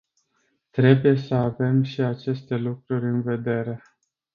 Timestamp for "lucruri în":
2.55-3.21